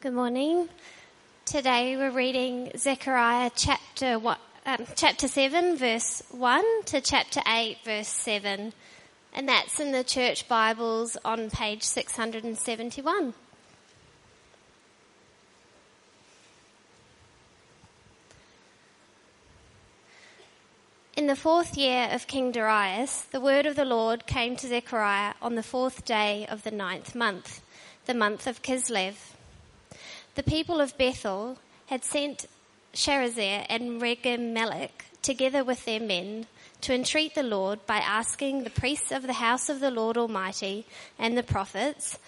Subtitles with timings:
[0.00, 0.68] Good morning.
[1.44, 4.20] Today we're reading Zechariah chapter
[4.64, 8.72] um, chapter 7 verse 1 to chapter 8 verse 7.
[9.34, 13.34] And that's in the church Bibles on page 671.
[21.16, 25.34] In the fourth year of King Darius, the word of the Lord came to Zechariah
[25.42, 27.62] on the fourth day of the ninth month,
[28.06, 29.16] the month of Kislev.
[30.38, 32.46] The people of Bethel had sent
[32.94, 36.46] Sharezer and Regem-melech together with their men
[36.82, 40.86] to entreat the Lord by asking the priests of the house of the Lord Almighty
[41.18, 42.20] and the prophets,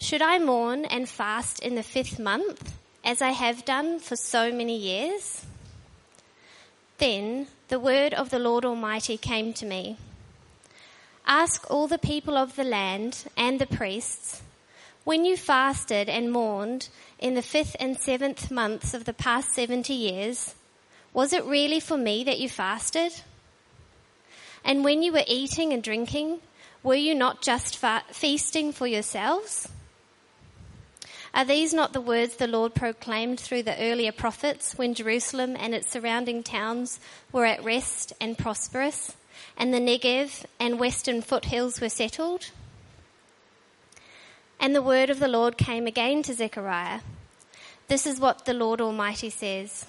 [0.00, 4.50] Should I mourn and fast in the fifth month, as I have done for so
[4.50, 5.44] many years?
[6.96, 9.98] Then the word of the Lord Almighty came to me.
[11.26, 14.40] Ask all the people of the land and the priests,
[15.10, 16.88] when you fasted and mourned
[17.18, 20.54] in the fifth and seventh months of the past seventy years,
[21.12, 23.12] was it really for me that you fasted?
[24.64, 26.38] And when you were eating and drinking,
[26.84, 29.68] were you not just fa- feasting for yourselves?
[31.34, 35.74] Are these not the words the Lord proclaimed through the earlier prophets when Jerusalem and
[35.74, 37.00] its surrounding towns
[37.32, 39.16] were at rest and prosperous,
[39.56, 42.52] and the Negev and western foothills were settled?
[44.62, 47.00] And the word of the Lord came again to Zechariah.
[47.88, 49.86] This is what the Lord Almighty says.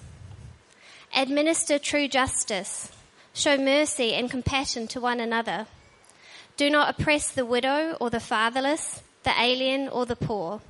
[1.14, 2.90] Administer true justice.
[3.34, 5.66] Show mercy and compassion to one another.
[6.56, 10.62] Do not oppress the widow or the fatherless, the alien or the poor.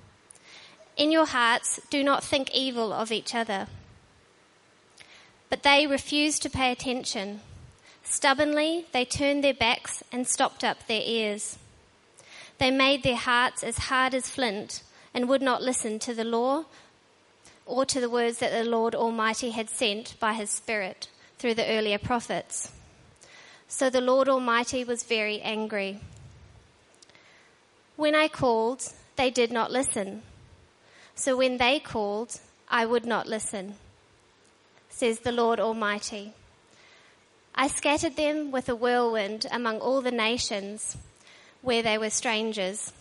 [0.97, 3.69] In your hearts, do not think evil of each other.
[5.49, 7.41] But they refused to pay attention.
[8.03, 11.57] Stubbornly, they turned their backs and stopped up their ears.
[12.63, 16.67] They made their hearts as hard as flint and would not listen to the law
[17.67, 21.67] or to the words that the Lord Almighty had sent by his Spirit through the
[21.67, 22.71] earlier prophets.
[23.67, 25.99] So the Lord Almighty was very angry.
[27.97, 30.23] When I called, they did not listen.
[31.17, 33.75] So when they called, I would not listen,
[34.89, 36.33] says the Lord Almighty.
[37.57, 40.97] I scattered them with a whirlwind among all the nations
[41.63, 42.93] where they were strangers.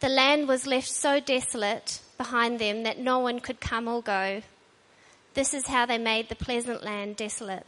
[0.00, 4.42] The land was left so desolate behind them that no one could come or go.
[5.34, 7.66] This is how they made the pleasant land desolate.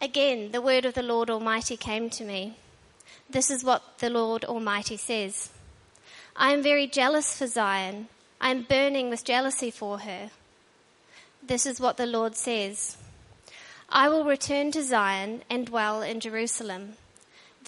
[0.00, 2.56] Again, the word of the Lord Almighty came to me.
[3.28, 5.50] This is what the Lord Almighty says.
[6.36, 8.08] I am very jealous for Zion.
[8.40, 10.30] I am burning with jealousy for her.
[11.42, 12.96] This is what the Lord says.
[13.88, 16.94] I will return to Zion and dwell in Jerusalem.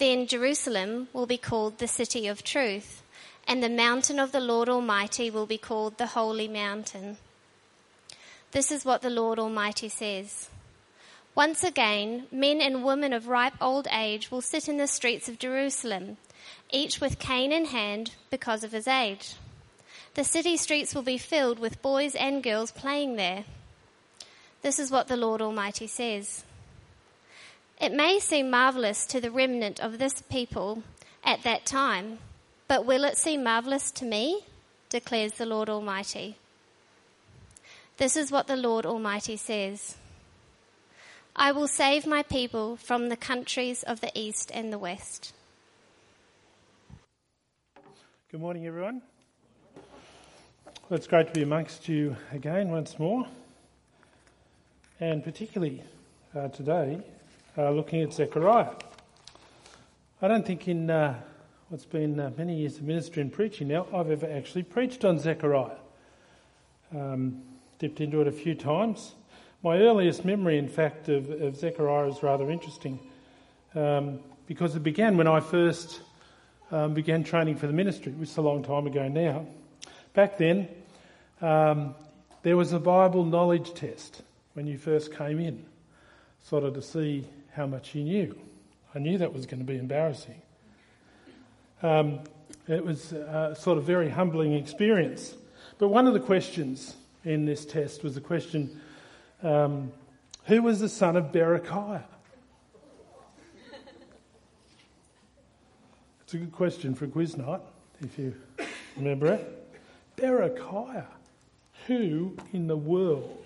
[0.01, 3.03] Then Jerusalem will be called the city of truth,
[3.47, 7.17] and the mountain of the Lord Almighty will be called the holy mountain.
[8.51, 10.49] This is what the Lord Almighty says.
[11.35, 15.37] Once again, men and women of ripe old age will sit in the streets of
[15.37, 16.17] Jerusalem
[16.71, 19.35] each with cane in hand because of his age.
[20.15, 23.43] The city streets will be filled with boys and girls playing there.
[24.63, 26.43] This is what the Lord Almighty says.
[27.81, 30.83] It may seem marvelous to the remnant of this people
[31.23, 32.19] at that time,
[32.67, 34.45] but will it seem marvelous to me?
[34.89, 36.35] declares the Lord Almighty.
[37.97, 39.95] This is what the Lord Almighty says.
[41.35, 45.33] I will save my people from the countries of the east and the west.
[48.29, 49.01] Good morning, everyone.
[50.87, 53.25] Well, it's great to be amongst you again once more,
[54.99, 55.81] and particularly
[56.35, 57.01] uh, today,
[57.57, 58.71] uh, looking at Zechariah.
[60.21, 61.19] I don't think in uh,
[61.69, 65.19] what's been uh, many years of ministry and preaching now, I've ever actually preached on
[65.19, 65.77] Zechariah.
[66.95, 67.41] Um,
[67.79, 69.15] dipped into it a few times.
[69.63, 72.99] My earliest memory, in fact, of, of Zechariah is rather interesting
[73.75, 76.01] um, because it began when I first
[76.71, 79.45] um, began training for the ministry, which is a long time ago now.
[80.13, 80.67] Back then,
[81.41, 81.95] um,
[82.43, 84.21] there was a Bible knowledge test
[84.53, 85.65] when you first came in,
[86.43, 88.35] sort of to see how much he knew.
[88.93, 90.41] I knew that was going to be embarrassing.
[91.81, 92.19] Um,
[92.67, 95.35] it was a sort of very humbling experience.
[95.77, 98.79] But one of the questions in this test was the question
[99.43, 99.91] um,
[100.45, 102.03] who was the son of Berechiah?
[106.23, 107.61] It's a good question for a quiz night,
[108.01, 108.33] if you
[108.95, 109.77] remember it.
[110.17, 111.05] Berechiah.
[111.87, 113.45] Who in the world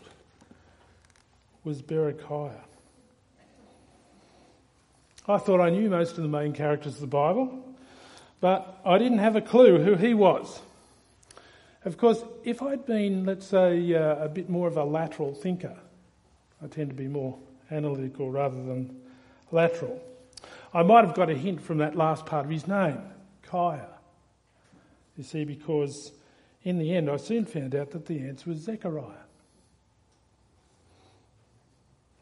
[1.63, 2.62] was Berechiah?
[5.27, 7.63] I thought I knew most of the main characters of the Bible,
[8.42, 10.62] but I didn't have a clue who he was.
[11.83, 15.75] Of course, if I'd been, let's say, uh, a bit more of a lateral thinker,
[16.63, 17.39] I tend to be more
[17.72, 19.01] analytical rather than
[19.51, 20.00] lateral,
[20.74, 23.01] I might have got a hint from that last part of his name,
[23.42, 23.88] Kaya.
[25.18, 26.12] You see, because
[26.63, 29.24] in the end I soon found out that the answer was Zechariah.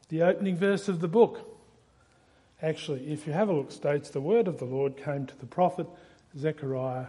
[0.07, 1.52] The opening verse of the book
[2.63, 5.45] actually, if you have a look, states the word of the Lord came to the
[5.45, 5.85] prophet
[6.37, 7.07] Zechariah,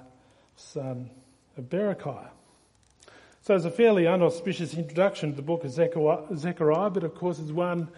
[0.56, 1.08] son
[1.56, 2.28] of Berechiah.
[3.42, 7.50] So it's a fairly unauspicious introduction to the book of Zechariah, but of course it's
[7.50, 7.88] one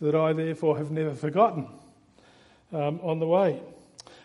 [0.00, 1.68] that I therefore have never forgotten
[2.72, 3.60] um, on the way.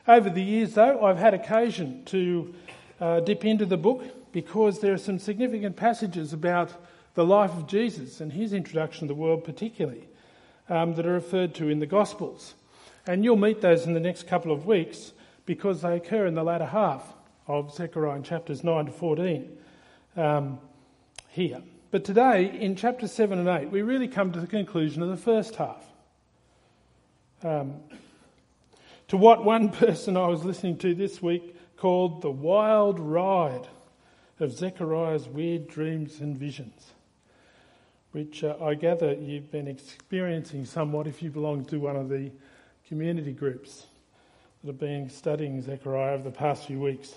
[0.07, 2.53] Over the years, though, I've had occasion to
[2.99, 6.73] uh, dip into the book because there are some significant passages about
[7.13, 10.07] the life of Jesus and his introduction to the world, particularly,
[10.69, 12.55] um, that are referred to in the Gospels.
[13.12, 15.12] And you'll meet those in the next couple of weeks
[15.46, 17.13] because they occur in the latter half
[17.46, 19.58] of Zechariah in chapters 9 to 14
[20.16, 20.60] um,
[21.28, 21.62] here.
[21.92, 25.18] But today, in chapters 7 and 8, we really come to the conclusion of the
[25.18, 25.84] first half.
[27.44, 27.81] Um,
[29.10, 33.68] to what one person I was listening to this week called the wild ride
[34.40, 36.92] of Zechariah's weird dreams and visions,
[38.13, 42.31] which uh, I gather you've been experiencing somewhat if you belong to one of the
[42.91, 43.85] community groups
[44.61, 47.15] that have been studying Zechariah over the past few weeks.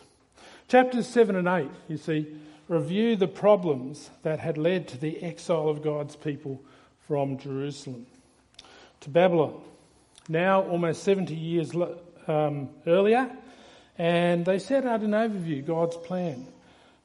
[0.68, 2.28] Chapters 7 and 8, you see,
[2.68, 6.62] review the problems that had led to the exile of God's people
[7.08, 8.06] from Jerusalem
[9.00, 9.60] to Babylon.
[10.28, 11.72] Now, almost 70 years
[12.28, 13.28] um, earlier,
[13.98, 16.46] and they set out an overview, God's plan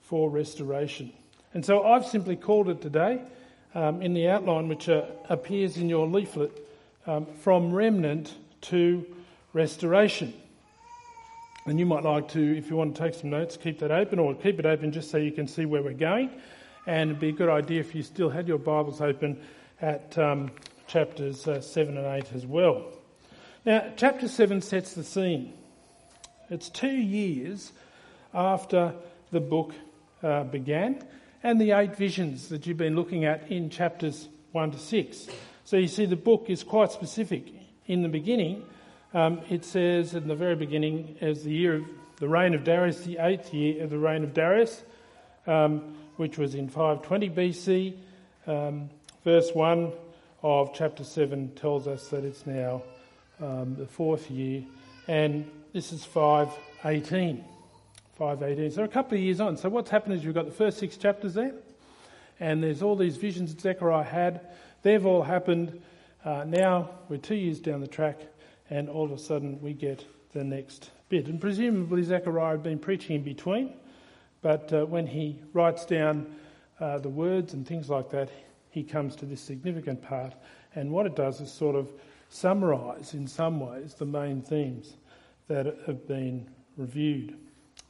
[0.04, 1.12] for restoration.
[1.56, 3.20] And so I've simply called it today
[3.74, 6.52] um, in the outline, which uh, appears in your leaflet,
[7.08, 9.06] um, From Remnant to
[9.54, 10.34] restoration.
[11.66, 14.18] And you might like to, if you want to take some notes, keep that open
[14.20, 16.32] or keep it open just so you can see where we're going.
[16.88, 19.40] And it'd be a good idea if you still had your Bibles open
[19.82, 20.52] at um,
[20.88, 22.86] chapters uh, 7 and 8 as well.
[23.66, 25.54] Now, chapter 7 sets the scene.
[26.50, 27.72] It's two years
[28.34, 28.96] after
[29.32, 29.74] the book
[30.24, 31.04] uh, began
[31.44, 35.28] and the eight visions that you've been looking at in chapters 1 to 6.
[35.64, 37.46] So you see, the book is quite specific
[37.90, 38.64] in the beginning,
[39.16, 41.84] um, it says in the very beginning, as the year of
[42.18, 44.84] the reign of Darius, the eighth year of the reign of Darius,
[45.48, 47.96] um, which was in 520 BC.
[48.46, 48.92] Um,
[49.24, 49.92] verse 1
[50.44, 52.84] of chapter 7 tells us that it's now
[53.42, 54.64] um, the fourth year,
[55.08, 57.44] and this is 518.
[58.20, 58.72] 518.
[58.72, 59.58] So a couple of years on.
[59.58, 61.54] So what's happened is you've got the first six chapters there,
[62.40, 64.42] and there's all these visions that Zechariah had.
[64.84, 65.82] They've all happened.
[66.26, 68.20] Uh, now we're two years down the track,
[68.70, 71.28] and all of a sudden we get the next bit.
[71.28, 73.74] And presumably Zechariah had been preaching in between,
[74.42, 76.36] but uh, when he writes down
[76.80, 78.30] uh, the words and things like that,
[78.70, 80.34] he comes to this significant part.
[80.76, 81.90] And what it does is sort of
[82.28, 84.98] summarise, in some ways, the main themes
[85.48, 87.38] that have been reviewed.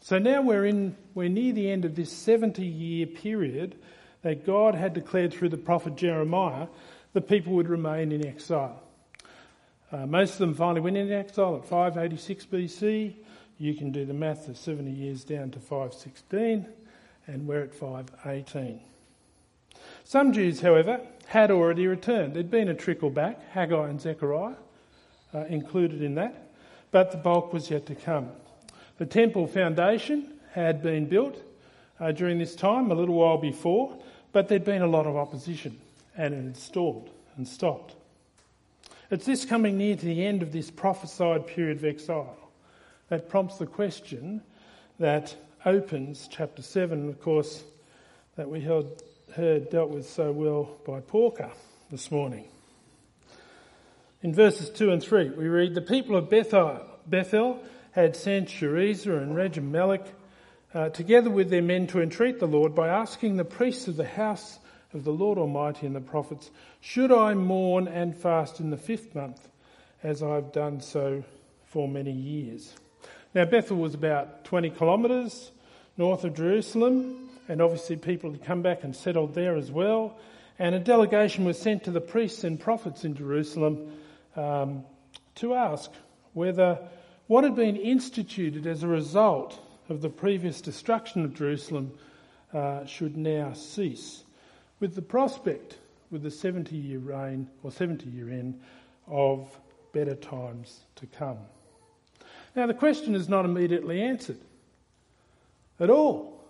[0.02, 3.76] So now we're in, we're near the end of this 70 year period
[4.22, 6.68] that God had declared through the prophet Jeremiah
[7.14, 8.82] the people would remain in exile.
[9.92, 13.16] Uh, most of them finally went into exile at 586 BC.
[13.58, 16.68] You can do the math of 70 years down to 516,
[17.28, 18.82] and we're at 518.
[20.04, 22.36] Some Jews, however, had already returned.
[22.36, 24.56] There'd been a trickle back, Haggai and Zechariah
[25.34, 26.52] uh, included in that,
[26.92, 28.30] but the bulk was yet to come.
[28.98, 31.42] The temple foundation had been built
[32.00, 33.98] uh, during this time, a little while before,
[34.32, 35.80] but there'd been a lot of opposition
[36.16, 37.96] and it stalled and stopped.
[39.12, 42.38] It's this coming near to the end of this prophesied period of exile
[43.10, 44.42] that prompts the question
[45.00, 45.36] that
[45.66, 47.64] opens chapter 7, of course,
[48.36, 48.86] that we heard,
[49.36, 51.50] heard dealt with so well by Porker
[51.90, 52.46] this morning.
[54.22, 59.22] In verses 2 and 3, we read, The people of Bethel, Bethel had sent Sharezer
[59.22, 60.06] and Regem
[60.74, 64.06] uh, together with their men to entreat the Lord by asking the priests of the
[64.06, 64.60] house
[64.94, 66.50] of the Lord Almighty and the prophets,
[66.82, 69.48] should I mourn and fast in the fifth month,
[70.04, 71.24] as I've done so
[71.66, 72.74] for many years?
[73.36, 75.52] Now, Bethel was about 20 kilometres
[75.98, 80.18] north of Jerusalem, and obviously people had come back and settled there as well.
[80.58, 83.92] And a delegation was sent to the priests and prophets in Jerusalem
[84.36, 84.84] um,
[85.36, 85.92] to ask
[86.34, 86.80] whether
[87.28, 91.92] what had been instituted as a result of the previous destruction of Jerusalem
[92.54, 94.24] uh, should now cease
[94.80, 95.78] with the prospect,
[96.12, 98.60] with the 70 year reign or 70 year end,
[99.08, 99.60] of
[99.92, 101.38] better times to come.
[102.56, 104.40] Now, the question is not immediately answered
[105.80, 106.44] at all.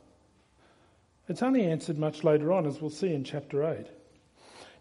[1.28, 3.86] It's only answered much later on, as we'll see in chapter 8.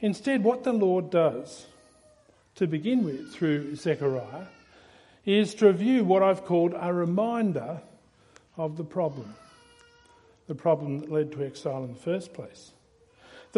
[0.00, 1.67] Instead, what the Lord does
[2.55, 4.47] to begin with through Zechariah
[5.26, 7.83] is to review what I've called a reminder
[8.57, 9.35] of the problem.
[10.47, 12.73] The problem that led to exile in the first place.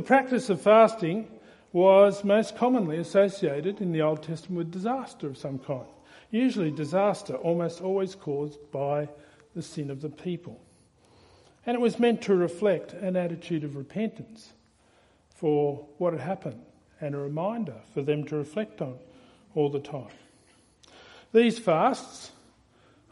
[0.01, 1.29] The practice of fasting
[1.75, 5.85] was most commonly associated in the Old Testament with disaster of some kind.
[6.31, 9.11] Usually, disaster almost always caused by
[9.55, 10.59] the sin of the people.
[11.67, 14.55] And it was meant to reflect an attitude of repentance
[15.35, 16.63] for what had happened
[17.03, 18.97] and a reminder for them to reflect on
[19.55, 20.15] all the time.
[21.35, 22.33] These fasts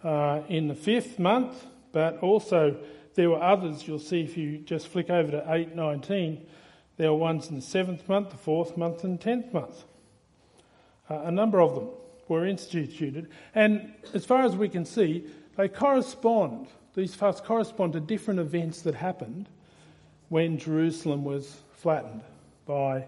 [0.02, 2.78] are in the fifth month, but also
[3.14, 6.46] there were others you'll see if you just flick over to 819.
[6.98, 9.84] There were ones in the seventh month, the fourth month, and tenth month.
[11.08, 11.88] Uh, a number of them
[12.26, 15.24] were instituted, and as far as we can see,
[15.56, 19.48] they correspond, these fasts correspond to different events that happened
[20.28, 22.22] when Jerusalem was flattened
[22.66, 23.06] by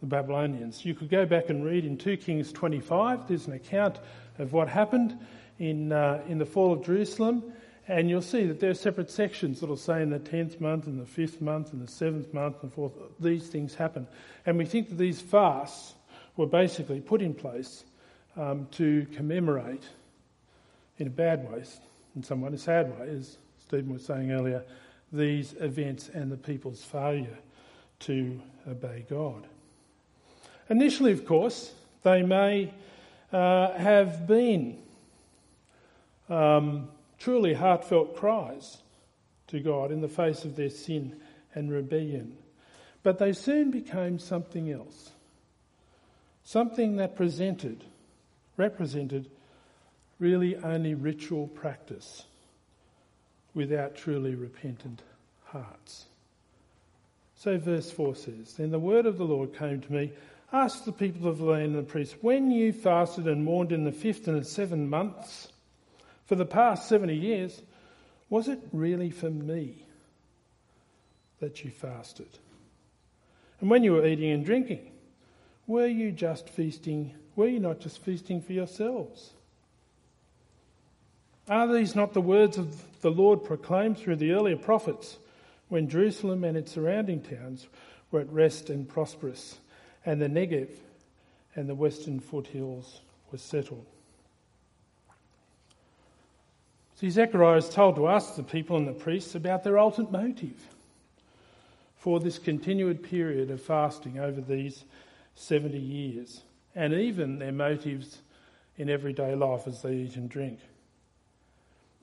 [0.00, 0.84] the Babylonians.
[0.84, 3.98] You could go back and read in 2 Kings 25, there's an account
[4.38, 5.18] of what happened
[5.58, 7.52] in, uh, in the fall of Jerusalem,
[7.88, 11.00] and you'll see that there are separate sections that'll say in the 10th month and
[11.00, 14.08] the 5th month and the 7th month and fourth, these things happen.
[14.44, 15.94] And we think that these fasts
[16.36, 17.84] were basically put in place
[18.36, 19.84] um, to commemorate,
[20.98, 21.58] in a bad way,
[22.16, 24.64] in some somewhat a sad way, as Stephen was saying earlier,
[25.12, 27.38] these events and the people's failure
[28.00, 29.46] to obey God.
[30.68, 32.72] Initially, of course, they may
[33.32, 34.78] uh, have been
[36.28, 38.78] um, truly heartfelt cries
[39.48, 41.16] to God in the face of their sin
[41.54, 42.36] and rebellion.
[43.02, 45.10] But they soon became something else.
[46.44, 47.84] Something that presented,
[48.56, 49.30] represented
[50.18, 52.24] really only ritual practice
[53.54, 55.02] without truly repentant
[55.44, 56.06] hearts.
[57.36, 60.12] So verse 4 says, Then the word of the Lord came to me,
[60.52, 63.84] Ask the people of the land and the priests, when you fasted and mourned in
[63.84, 65.48] the fifth and the seventh months,
[66.26, 67.62] for the past 70 years,
[68.28, 69.86] was it really for me
[71.40, 72.28] that you fasted?
[73.60, 74.90] And when you were eating and drinking,
[75.66, 77.14] were you just feasting?
[77.36, 79.30] Were you not just feasting for yourselves?
[81.48, 85.18] Are these not the words of the Lord proclaimed through the earlier prophets
[85.68, 87.68] when Jerusalem and its surrounding towns
[88.10, 89.58] were at rest and prosperous,
[90.04, 90.70] and the Negev
[91.54, 93.86] and the western foothills were settled?
[96.96, 100.66] See, Zechariah is told to ask the people and the priests about their ultimate motive
[101.98, 104.84] for this continued period of fasting over these
[105.34, 106.42] 70 years,
[106.74, 108.22] and even their motives
[108.78, 110.58] in everyday life as they eat and drink.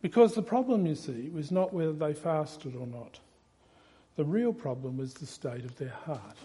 [0.04, 3.20] Because the problem, you see, was not whether they fasted or not.
[4.16, 6.38] The real problem was the state of their heart.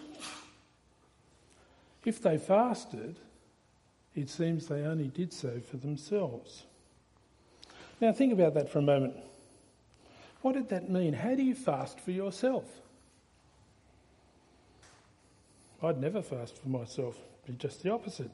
[2.03, 3.17] If they fasted,
[4.15, 6.63] it seems they only did so for themselves.
[8.01, 9.15] Now, think about that for a moment.
[10.41, 11.13] What did that mean?
[11.13, 12.65] How do you fast for yourself?
[15.83, 18.31] I'd never fast for myself, it'd be just the opposite.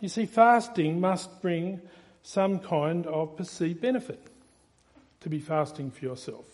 [0.00, 1.80] You see, fasting must bring
[2.22, 4.24] some kind of perceived benefit
[5.20, 6.46] to be fasting for yourself.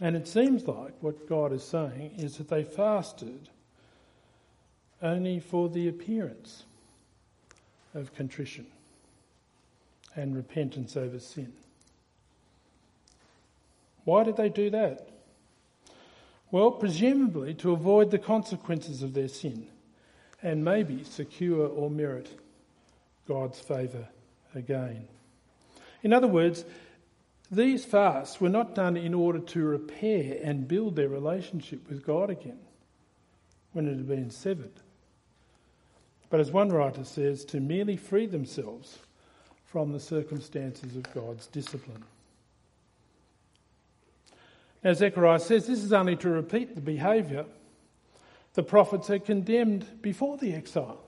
[0.00, 3.48] And it seems like what God is saying is that they fasted
[5.00, 6.64] only for the appearance
[7.94, 8.66] of contrition
[10.16, 11.52] and repentance over sin.
[14.04, 15.08] Why did they do that?
[16.50, 19.66] Well, presumably to avoid the consequences of their sin
[20.42, 22.28] and maybe secure or merit
[23.26, 24.08] God's favour
[24.54, 25.08] again.
[26.02, 26.64] In other words,
[27.50, 32.30] these fasts were not done in order to repair and build their relationship with God
[32.30, 32.58] again
[33.72, 34.72] when it had been severed
[36.34, 38.98] but as one writer says, to merely free themselves
[39.66, 42.02] from the circumstances of God's discipline.
[44.82, 47.44] Now, Zechariah says, this is only to repeat the behaviour
[48.54, 50.98] the prophets had condemned before the exile.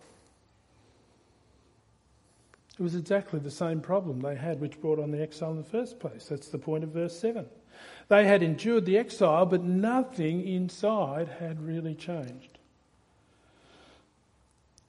[2.79, 5.65] It was exactly the same problem they had which brought on the exile in the
[5.65, 6.27] first place.
[6.27, 7.47] That's the point of verse 7.
[8.07, 12.56] They had endured the exile, but nothing inside had really changed.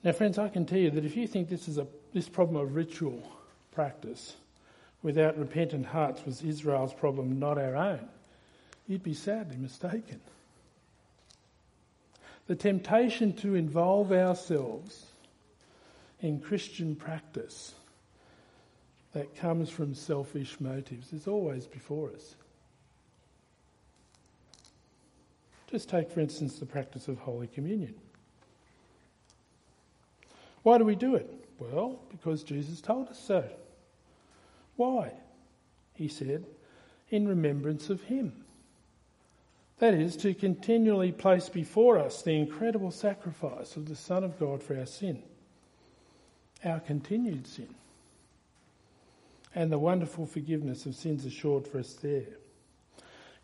[0.08, 2.56] Now, friends, I can tell you that if you think this is a this problem
[2.56, 3.30] of ritual
[3.72, 4.38] practice
[5.04, 8.08] without repentant hearts was Israel's problem, not our own,
[8.88, 10.22] you'd be sadly mistaken.
[12.46, 15.08] The temptation to involve ourselves
[16.22, 17.76] in Christian practice
[19.12, 22.36] that comes from selfish motives is always before us.
[25.70, 27.96] Just take, for instance, the practice of Holy Communion.
[30.64, 31.30] Why do we do it?
[31.60, 33.44] Well, because Jesus told us so.
[34.76, 35.12] Why?
[35.94, 36.46] He said,
[37.10, 38.34] in remembrance of Him.
[39.80, 44.64] That is, to continually place before us the incredible sacrifice of the Son of God
[44.64, 45.22] for our sin,
[46.64, 47.74] our continued sin,
[49.54, 52.38] and the wonderful forgiveness of sins assured for us there.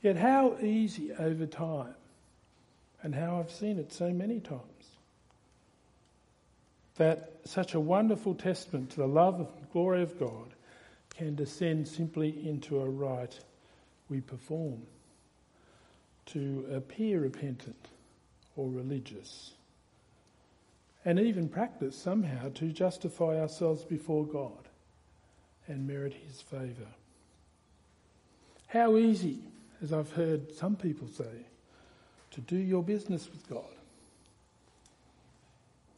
[0.02, 1.96] Yet, how easy over time
[3.02, 4.62] and how I've seen it so many times.
[6.98, 10.54] That such a wonderful testament to the love and glory of God
[11.16, 13.40] can descend simply into a rite
[14.10, 14.84] we perform
[16.28, 17.88] to appear repentant
[18.56, 19.54] or religious,
[21.04, 24.70] and even practice somehow to justify ourselves before God
[25.68, 26.88] and merit His favour.
[28.68, 29.40] How easy,
[29.82, 31.46] as I've heard some people say,
[32.32, 33.76] to do your business with God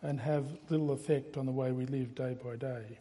[0.05, 2.99] and have little effect on the way we live day by day.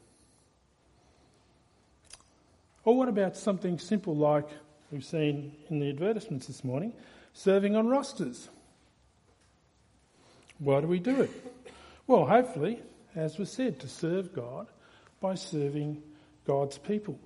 [2.85, 4.47] Or what about something simple like
[4.91, 6.95] we've seen in the advertisements this morning
[7.35, 8.49] serving on rosters?
[10.59, 11.31] Why do we do it?
[12.07, 12.81] Well, hopefully,
[13.15, 14.67] as was said, to serve God
[15.21, 16.03] by serving
[16.47, 17.19] God's people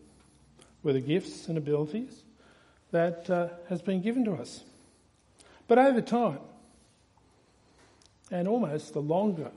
[0.83, 2.23] with the gifts and abilities
[2.91, 4.63] that uh, has been given to us.
[5.69, 6.39] But over time,
[8.31, 9.51] and almost the longer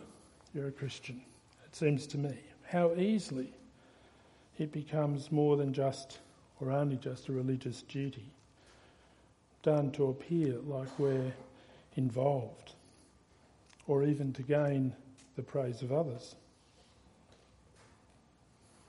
[0.54, 1.22] you're a Christian,
[1.66, 3.54] it seems to me, how easily
[4.58, 6.20] it becomes more than just
[6.60, 8.32] or only just a religious duty,
[9.64, 11.34] done to appear like we're
[11.96, 12.74] involved
[13.88, 14.94] or even to gain
[15.36, 16.36] the praise of others.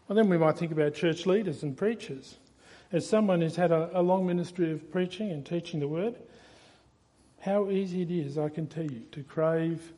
[0.08, 2.36] And then we might think about church leaders and preachers.
[2.92, 6.14] As someone who's had a, a long ministry of preaching and teaching the word,
[7.40, 9.92] how easy it is, I can tell you, to crave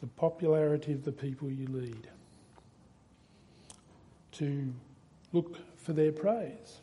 [0.00, 2.06] the popularity of the people you lead,
[4.32, 4.72] to
[5.32, 6.78] look for their praise,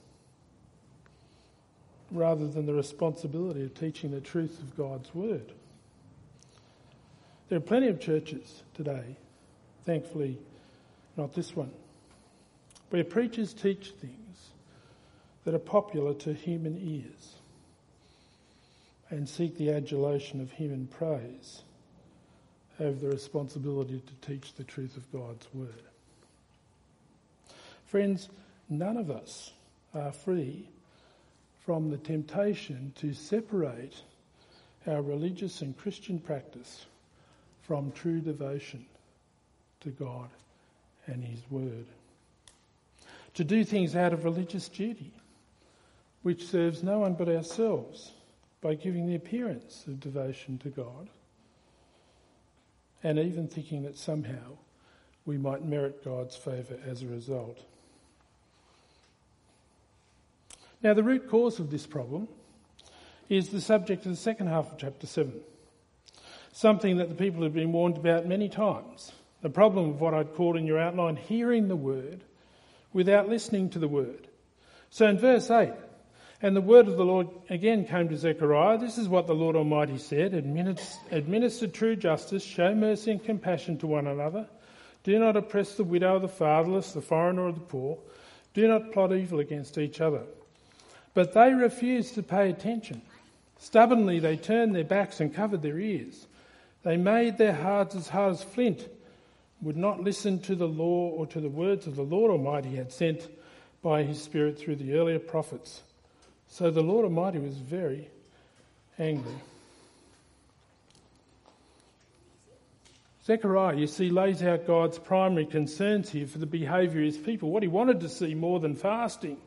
[2.11, 5.53] rather than the responsibility of teaching the truth of God's word.
[7.49, 9.17] There are plenty of churches today,
[9.85, 10.37] thankfully
[11.15, 11.71] not this one,
[12.89, 14.49] where preachers teach things
[15.43, 17.35] that are popular to human ears
[19.09, 21.61] and seek the adulation of human praise
[22.79, 25.83] over the responsibility to teach the truth of God's word.
[27.85, 28.29] Friends,
[28.69, 29.51] none of us
[29.93, 30.67] are free
[31.65, 33.95] from the temptation to separate
[34.87, 36.85] our religious and Christian practice
[37.63, 38.85] from true devotion
[39.81, 40.29] to God
[41.07, 41.85] and His Word.
[43.35, 45.11] To do things out of religious duty,
[46.21, 48.11] which serves no one but ourselves
[48.61, 51.09] by giving the appearance of devotion to God
[53.05, 54.57] and even thinking that somehow
[55.27, 57.59] we might merit God's favour as a result.
[60.81, 62.27] Now, the root cause of this problem
[63.29, 65.31] is the subject of the second half of chapter 7,
[66.51, 69.11] something that the people have been warned about many times.
[69.43, 72.23] The problem of what I'd call in your outline hearing the word
[72.91, 74.27] without listening to the word.
[74.89, 75.73] So in verse 8,
[76.45, 78.77] and the word of the Lord again came to Zechariah.
[78.77, 83.87] This is what the Lord Almighty said Administer true justice, show mercy and compassion to
[83.87, 84.47] one another.
[85.03, 87.97] Do not oppress the widow, the fatherless, the foreigner, or the poor.
[88.53, 90.21] Do not plot evil against each other.
[91.15, 93.01] But they refused to pay attention.
[93.57, 96.27] Stubbornly they turned their backs and covered their ears.
[96.83, 98.87] They made their hearts as hard as flint,
[99.63, 102.91] would not listen to the law or to the words of the Lord Almighty had
[102.91, 103.29] sent
[103.81, 105.81] by his Spirit through the earlier prophets.
[106.49, 108.09] So the Lord Almighty was very
[108.97, 109.35] angry.
[113.25, 117.49] Zechariah, you see, lays out God's primary concerns here for the behaviour of his people.
[117.49, 119.37] What he wanted to see more than fasting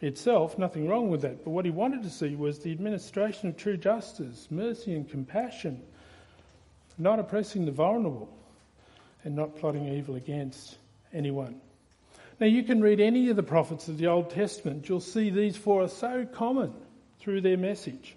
[0.00, 3.56] itself, nothing wrong with that, but what he wanted to see was the administration of
[3.56, 5.80] true justice, mercy and compassion,
[6.98, 8.28] not oppressing the vulnerable
[9.22, 10.78] and not plotting evil against
[11.12, 11.60] anyone.
[12.38, 15.56] Now, you can read any of the prophets of the Old Testament, you'll see these
[15.56, 16.74] four are so common
[17.18, 18.14] through their message,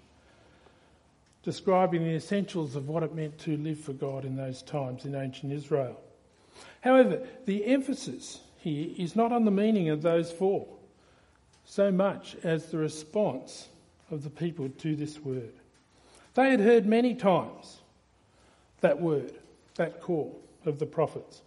[1.42, 5.14] describing the essentials of what it meant to live for God in those times in
[5.14, 5.98] ancient Israel.
[6.82, 10.66] However, the emphasis here is not on the meaning of those four
[11.64, 13.68] so much as the response
[14.10, 15.52] of the people to this word.
[16.34, 17.78] They had heard many times
[18.80, 19.32] that word,
[19.76, 21.42] that call of the prophets,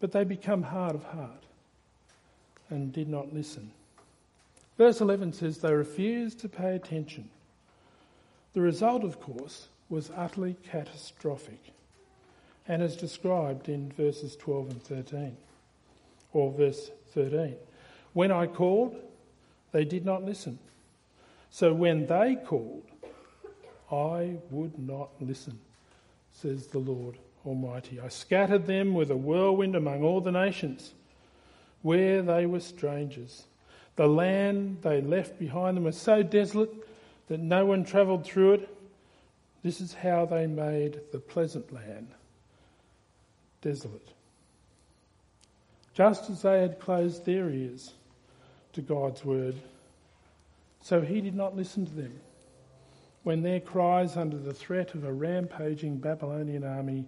[0.00, 1.44] but they become hard of heart
[2.72, 3.70] and did not listen.
[4.78, 7.28] Verse 11 says they refused to pay attention.
[8.54, 11.60] The result, of course, was utterly catastrophic
[12.66, 15.36] and is described in verses 12 and 13,
[16.32, 17.56] or verse 13.
[18.14, 18.96] When I called,
[19.72, 20.58] they did not listen.
[21.50, 22.84] So when they called,
[23.90, 25.58] I would not listen,
[26.32, 28.00] says the Lord Almighty.
[28.00, 30.94] I scattered them with a whirlwind among all the nations
[31.82, 33.44] where they were strangers.
[33.96, 36.72] The land they left behind them was so desolate
[37.28, 38.76] that no one travelled through it.
[39.62, 42.08] This is how they made the pleasant land
[43.60, 44.08] desolate.
[45.94, 47.92] Just as they had closed their ears
[48.72, 49.54] to God's word,
[50.80, 52.18] so he did not listen to them
[53.22, 57.04] when their cries under the threat of a rampaging Babylonian army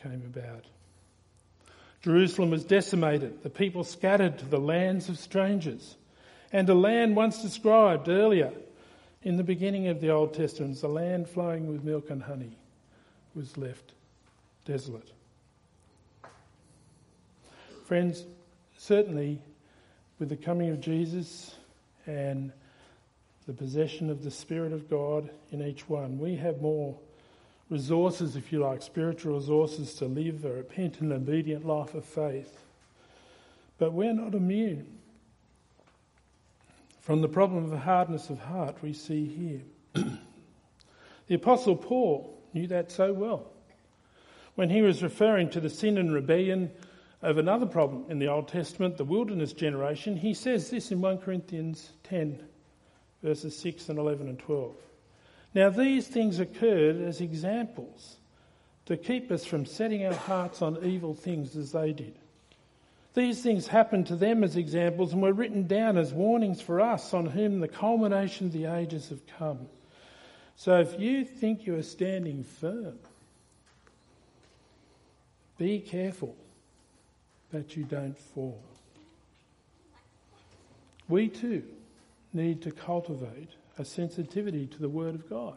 [0.00, 0.64] came about.
[2.04, 5.96] Jerusalem was decimated, the people scattered to the lands of strangers.
[6.52, 8.52] And a land once described earlier
[9.22, 12.58] in the beginning of the Old Testament, the land flowing with milk and honey,
[13.34, 13.94] was left
[14.66, 15.12] desolate.
[17.86, 18.26] Friends,
[18.76, 19.40] certainly
[20.18, 21.54] with the coming of Jesus
[22.04, 22.52] and
[23.46, 26.98] the possession of the Spirit of God in each one, we have more
[27.70, 32.64] resources, if you like, spiritual resources to live a repentant, obedient life of faith.
[33.78, 34.98] But we're not immune
[37.00, 40.04] from the problem of the hardness of heart we see here.
[41.26, 43.50] the Apostle Paul knew that so well.
[44.54, 46.70] When he was referring to the sin and rebellion
[47.20, 51.18] of another problem in the Old Testament, the wilderness generation, he says this in 1
[51.18, 52.42] Corinthians 10,
[53.22, 54.74] verses 6 and 11 and 12.
[55.54, 58.16] Now, these things occurred as examples
[58.86, 62.18] to keep us from setting our hearts on evil things as they did.
[63.14, 67.14] These things happened to them as examples and were written down as warnings for us
[67.14, 69.68] on whom the culmination of the ages have come.
[70.56, 72.98] So if you think you are standing firm,
[75.56, 76.34] be careful
[77.52, 78.60] that you don't fall.
[81.08, 81.62] We too
[82.32, 85.56] need to cultivate a sensitivity to the Word of God,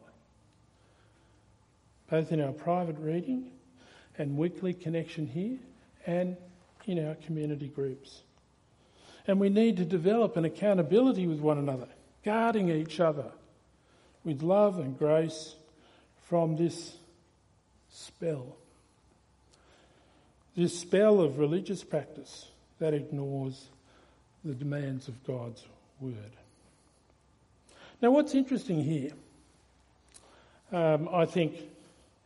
[2.10, 3.52] both in our private reading
[4.18, 5.58] and weekly connection here
[6.06, 6.38] and
[6.86, 8.22] in our community groups.
[9.28, 11.88] And we need to develop an accountability with one another,
[12.24, 13.32] guarding each other
[14.24, 15.56] with love and grace
[16.24, 16.96] from this
[17.90, 18.58] spell.
[20.56, 22.48] This spell of religious practice
[22.80, 23.68] that ignores
[24.44, 25.64] the demands of God's
[26.00, 26.14] word.
[28.02, 29.12] Now, what's interesting here,
[30.72, 31.56] um, I think,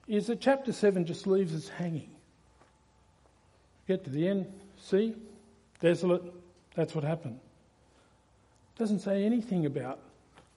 [0.08, 2.10] is that chapter 7 just leaves us hanging.
[3.88, 4.48] Get to the end,
[4.82, 5.16] see,
[5.80, 6.24] desolate,
[6.76, 7.40] that's what happened.
[8.78, 10.00] Doesn't say anything about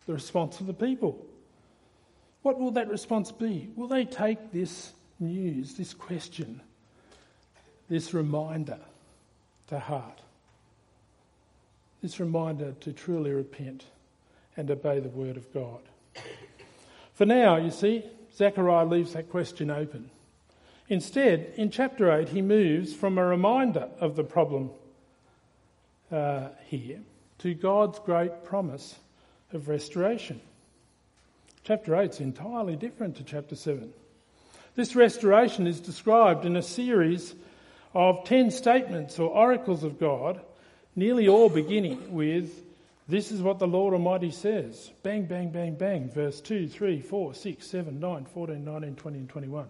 [0.07, 1.24] the response of the people.
[2.42, 3.70] What will that response be?
[3.77, 6.61] Will they take this news, this question,
[7.88, 8.81] this reminder
[9.68, 10.20] to heart?
[12.03, 13.85] This reminder to truly repent
[14.57, 15.81] and obey the word of God.
[17.14, 18.05] For now, you see,
[18.37, 20.11] Zechariah leaves that question open.
[20.88, 24.71] Instead, in chapter 8, he moves from a reminder of the problem
[26.12, 27.01] uh, here
[27.38, 28.97] to God's great promise
[29.53, 30.40] of restoration.
[31.62, 33.93] Chapter 8 is entirely different to chapter 7.
[34.75, 37.35] This restoration is described in a series
[37.95, 40.40] of 10 statements or oracles of God,
[40.97, 42.62] nearly all beginning with,
[43.07, 44.90] This is what the Lord Almighty says.
[45.03, 46.11] Bang, bang, bang, bang.
[46.11, 49.69] Verse 2, 3, 4, 6, 7, 9, 14, 19, 20, and 21.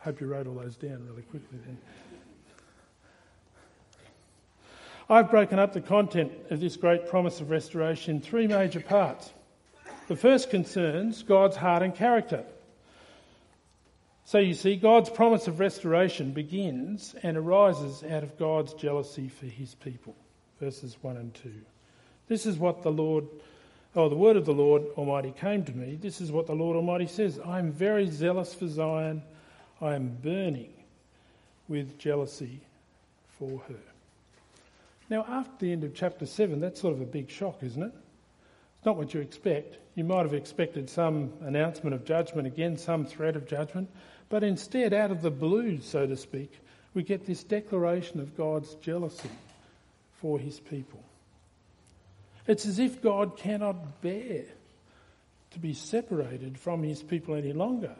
[0.00, 1.78] Hope you wrote all those down really quickly then.
[5.08, 9.32] I've broken up the content of this great promise of restoration in three major parts.
[10.06, 12.44] The first concerns God's heart and character.
[14.24, 19.46] So you see, God's promise of restoration begins and arises out of God's jealousy for
[19.46, 20.14] his people.
[20.60, 21.52] Verses 1 and 2.
[22.30, 23.26] This is what the Lord,
[23.96, 25.98] oh, the word of the Lord Almighty came to me.
[26.00, 29.20] This is what the Lord Almighty says I am very zealous for Zion
[29.80, 30.72] I am burning
[31.68, 32.60] with jealousy
[33.36, 33.82] for her.
[35.08, 37.92] Now, after the end of chapter 7, that's sort of a big shock, isn't it?
[38.76, 39.78] It's not what you expect.
[39.96, 43.90] You might have expected some announcement of judgment again, some threat of judgment,
[44.28, 46.52] but instead, out of the blue, so to speak,
[46.94, 49.30] we get this declaration of God's jealousy
[50.20, 51.02] for his people.
[52.50, 54.42] It's as if God cannot bear
[55.52, 57.94] to be separated from his people any longer.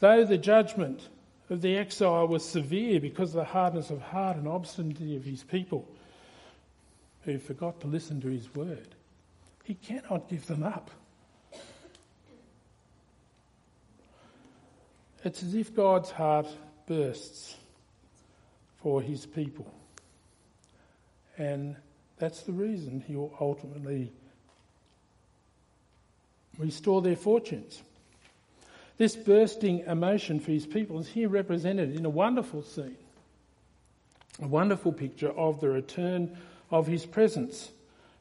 [0.00, 1.06] Though the judgment
[1.50, 5.44] of the exile was severe because of the hardness of heart and obstinacy of his
[5.44, 5.86] people,
[7.24, 8.88] who forgot to listen to his word.
[9.62, 10.90] He cannot give them up.
[15.22, 16.48] It's as if God's heart
[16.86, 17.58] bursts
[18.78, 19.70] for his people.
[21.36, 21.76] And
[22.18, 24.12] that's the reason he will ultimately
[26.58, 27.82] restore their fortunes.
[28.96, 32.96] This bursting emotion for his people is here represented in a wonderful scene,
[34.42, 36.36] a wonderful picture of the return
[36.70, 37.70] of his presence.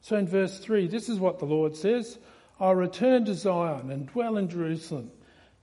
[0.01, 2.19] So in verse 3, this is what the Lord says
[2.59, 5.11] I'll return to Zion and dwell in Jerusalem.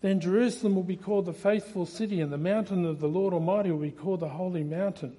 [0.00, 3.70] Then Jerusalem will be called the faithful city, and the mountain of the Lord Almighty
[3.70, 5.16] will be called the holy mountain.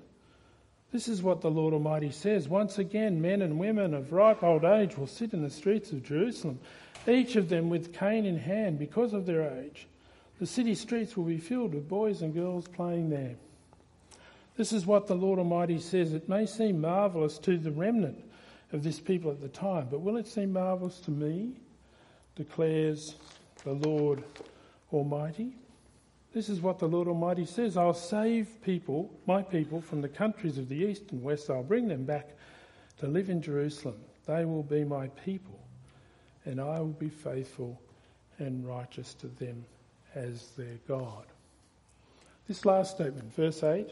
[0.96, 2.48] This is what the Lord Almighty says.
[2.48, 6.04] Once again, men and women of ripe old age will sit in the streets of
[6.04, 6.58] Jerusalem,
[7.06, 9.88] each of them with cane in hand because of their age.
[10.40, 13.36] The city streets will be filled with boys and girls playing there.
[14.56, 16.14] This is what the Lord Almighty says.
[16.14, 18.24] It may seem marvellous to the remnant
[18.72, 21.58] of this people at the time, but will it seem marvellous to me?
[22.38, 23.16] declares
[23.66, 24.24] the Lord
[24.94, 25.58] Almighty.
[26.36, 30.58] This is what the Lord Almighty says I'll save people, my people, from the countries
[30.58, 31.50] of the east and west.
[31.50, 32.28] I'll bring them back
[33.00, 33.96] to live in Jerusalem.
[34.26, 35.58] They will be my people,
[36.44, 37.80] and I will be faithful
[38.38, 39.64] and righteous to them
[40.14, 41.24] as their God.
[42.50, 43.92] This last statement, verse 8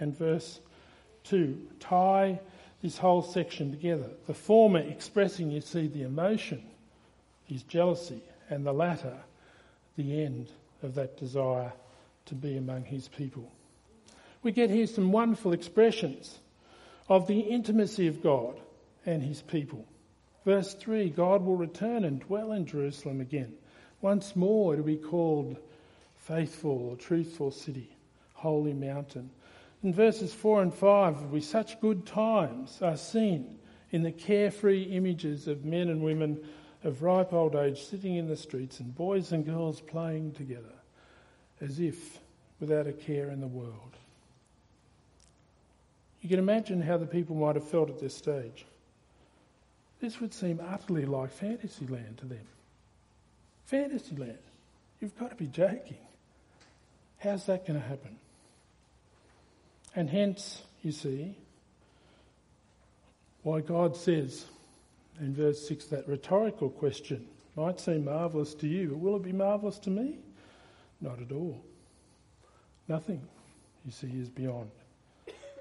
[0.00, 0.58] and verse
[1.22, 2.40] 2, tie
[2.82, 4.10] this whole section together.
[4.26, 6.60] The former expressing, you see, the emotion,
[7.44, 9.18] his jealousy, and the latter,
[9.96, 10.48] the end
[10.82, 11.72] of that desire
[12.26, 13.52] to be among his people.
[14.42, 16.38] We get here some wonderful expressions
[17.08, 18.60] of the intimacy of God
[19.06, 19.86] and his people.
[20.44, 23.54] Verse 3 God will return and dwell in Jerusalem again.
[24.00, 25.56] Once more, it'll be called
[26.16, 27.96] faithful or truthful city,
[28.34, 29.30] holy mountain.
[29.82, 33.58] In verses 4 and 5, we such good times are seen
[33.90, 36.42] in the carefree images of men and women
[36.82, 40.72] of ripe old age sitting in the streets and boys and girls playing together
[41.64, 42.18] as if
[42.60, 43.96] without a care in the world.
[46.20, 48.64] You can imagine how the people might have felt at this stage.
[50.00, 52.46] This would seem utterly like fantasyland to them.
[53.66, 54.38] Fantasyland.
[55.00, 55.98] You've got to be joking.
[57.18, 58.16] How's that going to happen?
[59.96, 61.36] And hence, you see,
[63.42, 64.44] why God says
[65.20, 69.32] in verse 6 that rhetorical question might seem marvellous to you, but will it be
[69.32, 70.18] marvellous to me?
[71.04, 71.62] Not at all.
[72.88, 73.20] Nothing,
[73.84, 74.70] you see, is beyond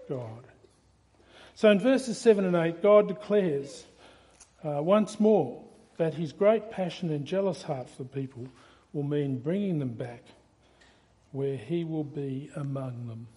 [0.08, 0.48] God.
[1.54, 3.86] So in verses 7 and 8, God declares
[4.64, 5.62] uh, once more
[5.98, 8.48] that his great passion and jealous heart for the people
[8.94, 10.24] will mean bringing them back
[11.34, 13.28] where he will be among them.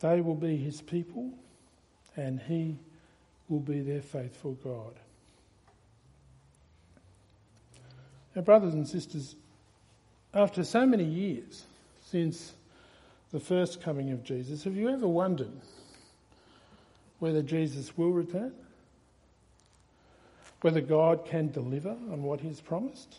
[0.00, 1.30] They will be his people
[2.14, 2.76] and he
[3.48, 4.92] will be their faithful God.
[8.34, 9.34] Now, brothers and sisters,
[10.34, 11.64] after so many years
[12.04, 12.52] since
[13.32, 15.52] the first coming of Jesus, have you ever wondered
[17.18, 18.52] whether Jesus will return?
[20.60, 23.16] Whether God can deliver on what He's promised?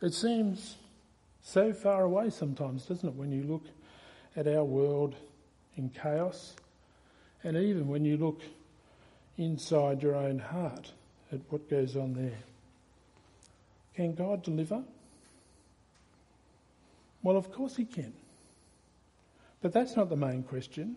[0.00, 0.76] It seems
[1.42, 3.64] so far away sometimes, doesn't it, when you look
[4.36, 5.14] at our world
[5.76, 6.54] in chaos,
[7.44, 8.42] and even when you look
[9.38, 10.92] inside your own heart
[11.32, 12.38] at what goes on there.
[13.94, 14.82] Can God deliver?
[17.22, 18.12] Well, of course He can.
[19.60, 20.96] But that's not the main question.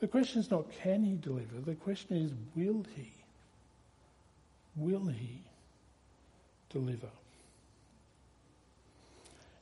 [0.00, 3.12] The question is not can He deliver, the question is will He?
[4.76, 5.42] Will He
[6.70, 7.10] deliver?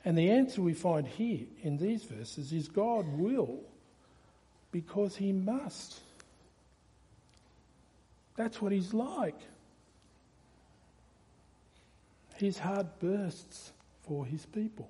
[0.03, 3.59] And the answer we find here in these verses is God will
[4.71, 5.99] because He must.
[8.35, 9.39] That's what He's like.
[12.35, 13.71] His heart bursts
[14.03, 14.89] for his people.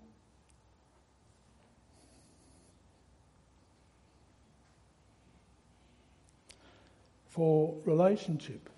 [7.30, 8.70] For relationship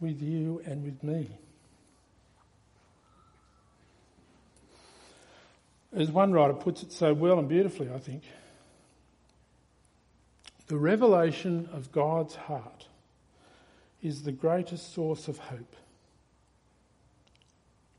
[0.00, 1.28] with you and with me.
[5.92, 8.22] As one writer puts it so well and beautifully, I think,
[10.66, 12.86] the revelation of God's heart
[14.02, 15.76] is the greatest source of hope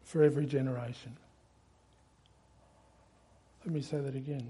[0.07, 1.13] for every generation.
[3.65, 4.49] Let me say that again.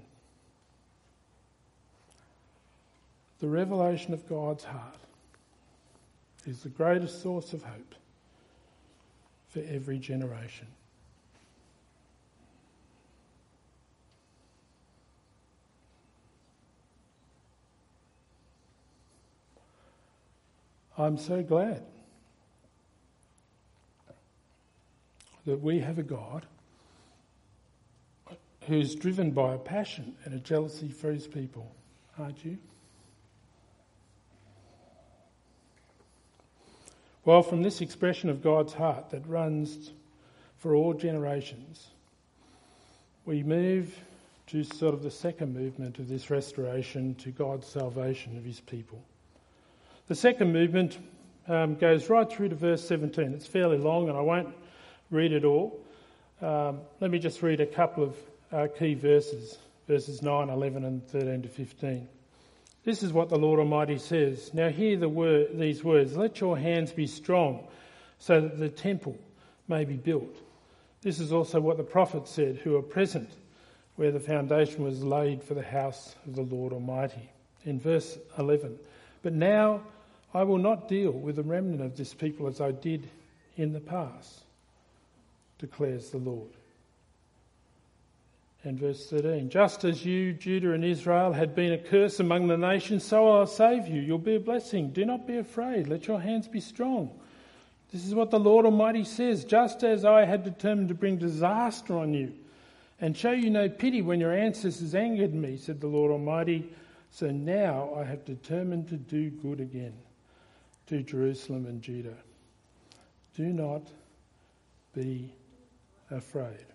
[3.40, 4.94] The revelation of God's heart
[6.46, 7.94] is the greatest source of hope
[9.48, 10.68] for every generation.
[20.96, 21.82] I'm so glad
[25.48, 26.44] that we have a God
[28.66, 31.74] who's driven by a passion and a jealousy for his people,
[32.18, 32.58] aren't you?
[37.24, 39.90] Well, from this expression of God's heart that runs
[40.58, 41.88] for all generations,
[43.24, 43.98] we move
[44.48, 49.02] to sort of the second movement of this restoration to God's salvation of his people.
[50.08, 50.98] The second movement
[51.48, 53.32] um, goes right through to verse 17.
[53.32, 54.54] It's fairly long and I won't
[55.10, 55.80] read it all.
[56.40, 58.16] Um, let me just read a couple of
[58.52, 62.08] uh, key verses, verses 9, 11, and 13 to 15.
[62.84, 64.52] This is what the Lord Almighty says.
[64.54, 66.16] Now hear the word, these words.
[66.16, 67.66] Let your hands be strong
[68.18, 69.18] so that the temple
[69.66, 70.36] may be built.
[71.02, 73.30] This is also what the prophets said who are present
[73.98, 77.30] where the foundation was laid for the house of the Lord Almighty.
[77.64, 78.78] In verse 11,
[79.22, 79.82] but now
[80.32, 83.10] I will not deal with the remnant of this people as I did
[83.56, 84.44] in the past,
[85.58, 86.50] declares the Lord.
[88.64, 92.56] And verse 13, just as you, Judah and Israel, had been a curse among the
[92.56, 94.00] nations, so I'll save you.
[94.00, 94.90] You'll be a blessing.
[94.90, 95.86] Do not be afraid.
[95.86, 97.10] Let your hands be strong.
[97.92, 99.44] This is what the Lord Almighty says.
[99.44, 102.32] Just as I had determined to bring disaster on you
[103.00, 106.68] and show you no pity when your ancestors angered me, said the Lord Almighty.
[107.10, 109.94] So now I have determined to do good again
[110.88, 112.18] to Jerusalem and Judah.
[113.36, 113.82] Do not
[114.94, 115.32] be
[116.10, 116.66] afraid.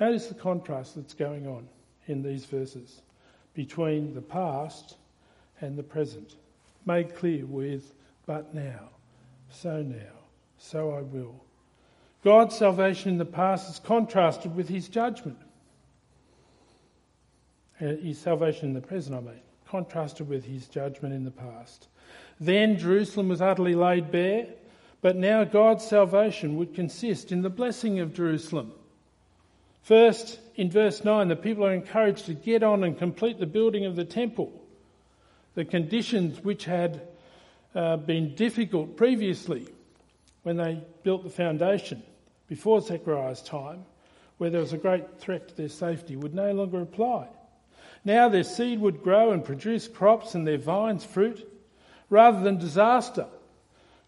[0.00, 1.68] Notice the contrast that's going on
[2.06, 3.00] in these verses
[3.54, 4.96] between the past
[5.60, 6.34] and the present,
[6.84, 7.94] made clear with
[8.26, 8.88] but now,
[9.50, 10.18] so now,
[10.58, 11.44] so I will.
[12.24, 15.38] God's salvation in the past is contrasted with his judgment.
[17.80, 21.88] Uh, his salvation in the present, I mean, contrasted with his judgment in the past.
[22.40, 24.46] Then Jerusalem was utterly laid bare,
[25.04, 28.72] but now God's salvation would consist in the blessing of Jerusalem.
[29.82, 33.84] First, in verse 9, the people are encouraged to get on and complete the building
[33.84, 34.50] of the temple.
[35.56, 37.02] The conditions which had
[37.74, 39.68] uh, been difficult previously
[40.42, 42.02] when they built the foundation
[42.48, 43.84] before Zechariah's time,
[44.38, 47.28] where there was a great threat to their safety, would no longer apply.
[48.06, 51.46] Now their seed would grow and produce crops and their vines fruit.
[52.08, 53.26] Rather than disaster,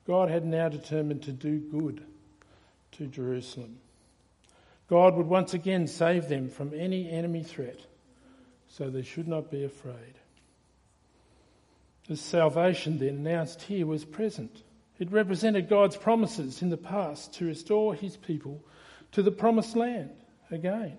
[0.06, 2.04] God had now determined to do good
[2.92, 3.78] to Jerusalem.
[4.88, 7.80] God would once again save them from any enemy threat,
[8.68, 10.14] so they should not be afraid.
[12.08, 14.62] The salvation then announced here was present.
[14.98, 18.64] It represented God's promises in the past to restore his people
[19.12, 20.10] to the promised land
[20.50, 20.98] again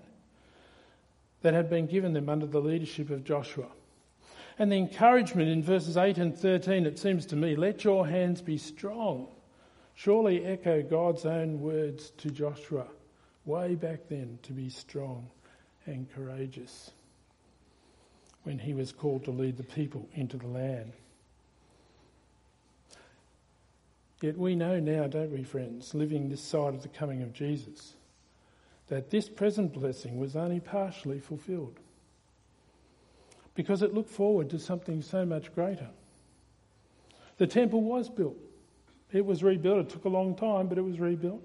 [1.42, 3.68] that had been given them under the leadership of Joshua.
[4.60, 8.42] And the encouragement in verses 8 and 13, it seems to me, let your hands
[8.42, 9.28] be strong,
[9.94, 12.88] surely echo God's own words to Joshua
[13.46, 15.28] way back then to be strong
[15.86, 16.92] and courageous
[18.44, 20.92] when he was called to lead the people into the land.
[24.22, 27.94] Yet we know now, don't we, friends, living this side of the coming of Jesus,
[28.88, 31.80] that this present blessing was only partially fulfilled
[33.58, 35.90] because it looked forward to something so much greater.
[37.38, 38.38] The temple was built,
[39.12, 39.80] it was rebuilt.
[39.80, 41.42] It took a long time, but it was rebuilt.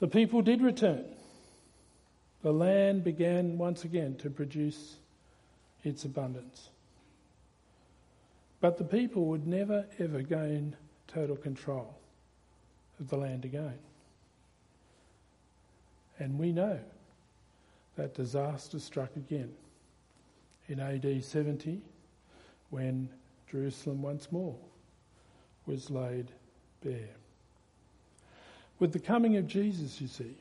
[0.00, 1.04] The people did return.
[2.42, 4.96] The land began once again to produce
[5.84, 6.70] its abundance.
[8.60, 10.74] But the people would never ever gain
[11.06, 11.94] total control
[12.98, 13.78] of the land again.
[16.18, 16.80] And we know
[17.96, 19.52] that disaster struck again
[20.68, 21.80] in AD 70
[22.70, 23.08] when
[23.50, 24.56] Jerusalem once more
[25.66, 26.32] was laid
[26.82, 27.14] bare.
[28.78, 30.36] With the coming of Jesus, you see,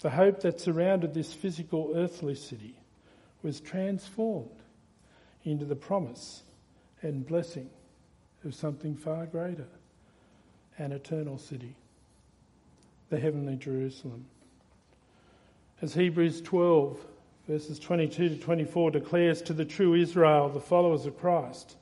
[0.00, 2.76] the hope that surrounded this physical earthly city
[3.42, 4.50] was transformed
[5.44, 6.42] into the promise
[7.02, 7.68] and blessing
[8.44, 9.66] of something far greater
[10.78, 11.76] an eternal city,
[13.08, 14.26] the heavenly Jerusalem.
[15.80, 16.98] As Hebrews 12,
[17.48, 21.76] verses 22 to 24 declares to the true Israel, the followers of Christ,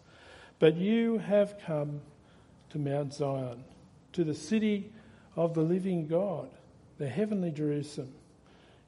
[0.58, 2.00] but you have come
[2.70, 3.64] to Mount Zion,
[4.12, 4.90] to the city
[5.36, 6.48] of the living God,
[6.98, 8.12] the heavenly Jerusalem.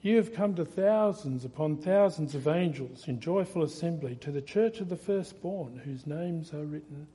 [0.03, 4.81] You have come to thousands upon thousands of angels in joyful assembly to the church
[4.81, 7.07] of the firstborn, whose names are written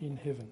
[0.00, 0.48] in heaven.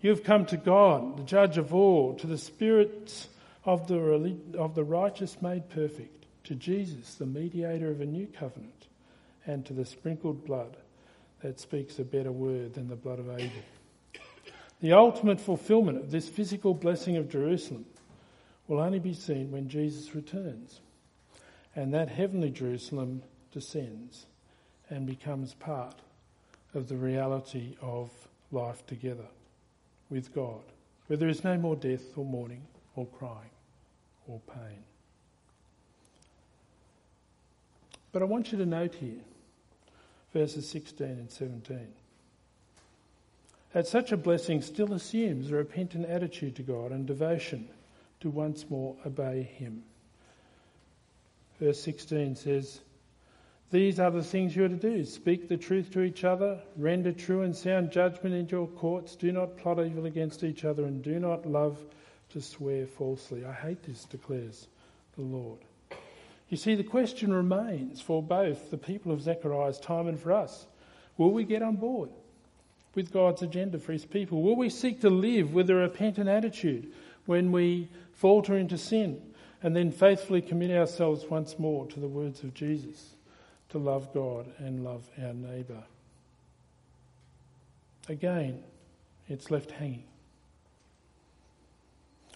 [0.00, 3.28] You have come to God, the judge of all, to the spirits
[3.64, 6.15] of the, of the righteous made perfect,
[6.46, 8.86] to Jesus, the mediator of a new covenant,
[9.46, 10.76] and to the sprinkled blood,
[11.42, 13.50] that speaks a better word than the blood of Abel.
[14.80, 17.84] The ultimate fulfillment of this physical blessing of Jerusalem
[18.68, 20.80] will only be seen when Jesus returns
[21.76, 23.22] and that heavenly Jerusalem
[23.52, 24.26] descends
[24.88, 25.96] and becomes part
[26.74, 28.10] of the reality of
[28.50, 29.26] life together
[30.08, 30.62] with God,
[31.06, 32.62] where there is no more death or mourning
[32.96, 33.50] or crying
[34.26, 34.84] or pain.
[38.16, 39.20] But I want you to note here
[40.32, 41.86] verses 16 and 17
[43.74, 47.68] that such a blessing still assumes a repentant attitude to God and devotion
[48.20, 49.82] to once more obey Him.
[51.60, 52.80] Verse 16 says,
[53.70, 57.12] These are the things you are to do speak the truth to each other, render
[57.12, 61.02] true and sound judgment in your courts, do not plot evil against each other, and
[61.02, 61.78] do not love
[62.30, 63.44] to swear falsely.
[63.44, 64.68] I hate this, declares
[65.16, 65.58] the Lord.
[66.48, 70.66] You see, the question remains for both the people of Zechariah's time and for us
[71.18, 72.10] will we get on board?
[72.96, 74.42] with God's agenda for his people?
[74.42, 76.90] Will we seek to live with a repentant attitude
[77.26, 79.22] when we falter into sin
[79.62, 83.14] and then faithfully commit ourselves once more to the words of Jesus
[83.68, 85.82] to love God and love our neighbour?
[88.08, 88.62] Again,
[89.28, 90.04] it's left hanging.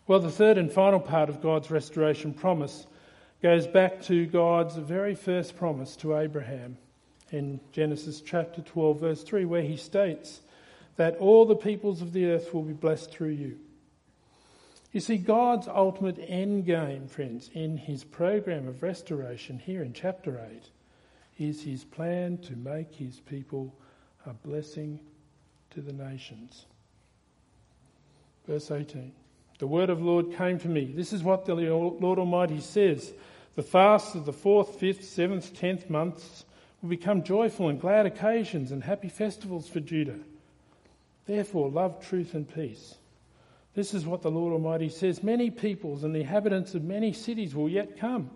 [0.06, 2.86] Well, the third and final part of God's restoration promise
[3.42, 6.76] goes back to God's very first promise to Abraham
[7.30, 10.40] in Genesis chapter 12, verse 3, where he states,
[10.96, 13.58] that all the peoples of the earth will be blessed through you.
[14.92, 20.38] You see, God's ultimate end game, friends, in his program of restoration here in chapter
[20.52, 20.70] 8
[21.38, 23.74] is his plan to make his people
[24.26, 25.00] a blessing
[25.70, 26.66] to the nations.
[28.46, 29.12] Verse 18
[29.60, 30.86] The word of the Lord came to me.
[30.86, 33.12] This is what the Lord Almighty says.
[33.56, 36.46] The fasts of the fourth, fifth, seventh, tenth months
[36.80, 40.18] will become joyful and glad occasions and happy festivals for Judah.
[41.26, 42.94] Therefore, love, truth, and peace.
[43.74, 45.22] This is what the Lord Almighty says.
[45.22, 48.30] Many peoples and the inhabitants of many cities will yet come.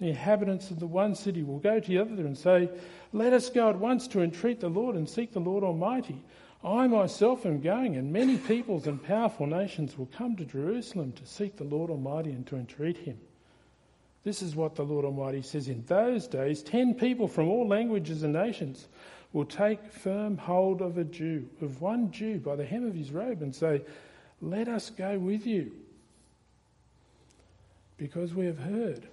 [0.00, 2.70] The inhabitants of the one city will go to the other and say,
[3.12, 6.22] Let us go at once to entreat the Lord and seek the Lord Almighty.
[6.62, 11.26] I myself am going, and many peoples and powerful nations will come to Jerusalem to
[11.26, 13.18] seek the Lord Almighty and to entreat him.
[14.24, 15.68] This is what the Lord Almighty says.
[15.68, 18.88] In those days, ten people from all languages and nations
[19.32, 23.10] will take firm hold of a Jew, of one Jew, by the hem of his
[23.10, 23.80] robe and say,
[24.42, 25.72] Let us go with you.
[27.96, 29.06] Because we have heard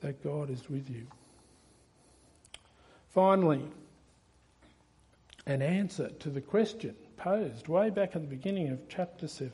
[0.00, 1.06] that God is with you.
[3.14, 3.62] Finally,
[5.46, 9.52] an answer to the question posed way back at the beginning of chapter 7.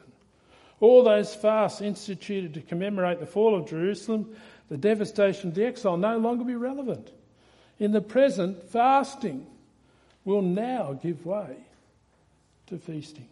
[0.80, 4.34] All those fasts instituted to commemorate the fall of Jerusalem,
[4.70, 7.10] the devastation of the exile, no longer be relevant.
[7.78, 9.46] In the present, fasting
[10.24, 11.56] will now give way
[12.68, 13.28] to feasting.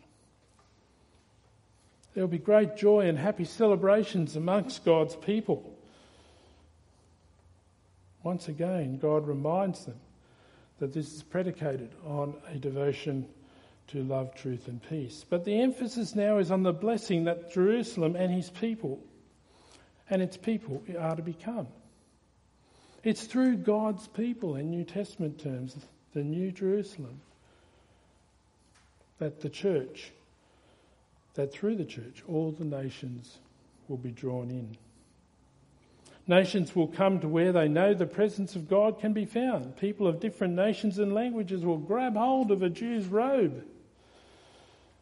[2.15, 5.75] There will be great joy and happy celebrations amongst God's people.
[8.23, 10.01] Once again, God reminds them
[10.79, 13.27] that this is predicated on a devotion
[13.89, 15.25] to love, truth, and peace.
[15.29, 19.01] But the emphasis now is on the blessing that Jerusalem and his people
[20.11, 21.67] and its people are to become.
[23.03, 25.77] It's through God's people, in New Testament terms,
[26.15, 27.21] the New Jerusalem,
[29.19, 30.13] that the church,
[31.35, 33.39] that through the church, all the nations
[33.89, 34.77] will be drawn in.
[36.29, 39.79] Nations will come to where they know the presence of God can be found.
[39.79, 43.65] People of different nations and languages will grab hold of a Jew's robe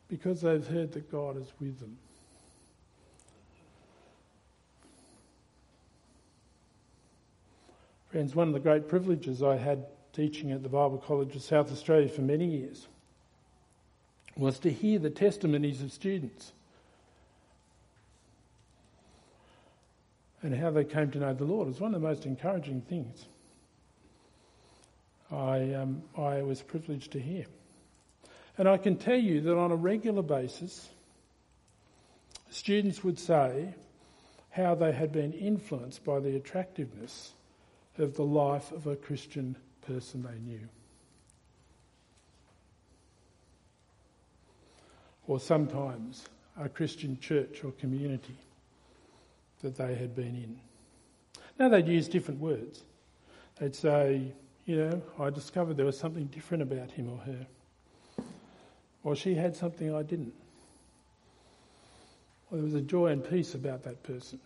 [0.08, 1.98] because they've heard that God is with them.
[8.12, 11.72] Friends, one of the great privileges I had teaching at the Bible College of South
[11.72, 12.86] Australia for many years
[14.36, 16.52] was to hear the testimonies of students
[20.46, 21.66] and how they came to know the Lord.
[21.66, 23.26] Was one of the most encouraging things
[25.28, 27.46] I, um, I was privileged to hear.
[28.56, 30.88] And I can tell you that on a regular basis,
[32.48, 33.74] students would say
[34.50, 37.32] how they had been influenced by the attractiveness
[37.98, 40.68] of the life of a Christian person they knew.
[45.26, 46.24] Or sometimes
[46.56, 48.36] a Christian church or community
[49.66, 50.60] that they had been in.
[51.58, 52.84] Now they'd use different words.
[53.58, 54.32] They'd say,
[54.64, 57.46] you know, I discovered there was something different about him or her.
[59.02, 60.34] Or she had something I didn't.
[62.50, 64.38] Or there was a joy and peace about that person.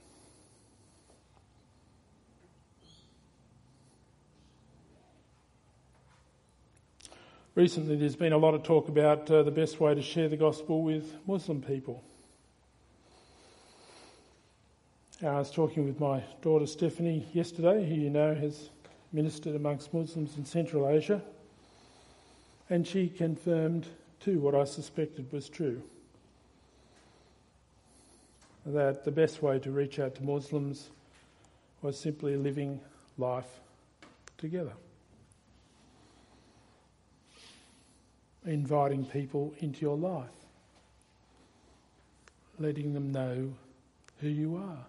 [7.54, 10.36] Recently, there's been a lot of talk about uh, the best way to share the
[10.36, 12.02] gospel with Muslim people.
[15.22, 18.70] I was talking with my daughter Stephanie yesterday, who you know has
[19.12, 21.20] ministered amongst Muslims in Central Asia,
[22.70, 23.86] and she confirmed
[24.18, 25.82] too what I suspected was true
[28.64, 30.88] that the best way to reach out to Muslims
[31.82, 32.80] was simply living
[33.18, 33.60] life
[34.38, 34.72] together.
[38.46, 40.28] Inviting people into your life,
[42.58, 43.52] letting them know
[44.20, 44.86] who you are.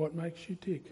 [0.00, 0.90] What makes you tick?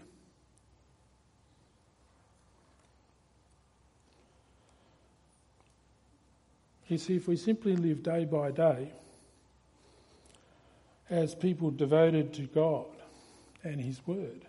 [6.87, 8.91] You see, if we simply live day by day
[11.09, 12.85] as people devoted to God
[13.63, 14.45] and His Word,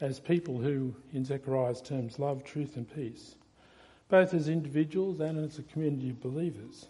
[0.00, 3.34] as people who, in Zechariah's terms, love truth and peace,
[4.08, 6.86] both as individuals and as a community of believers,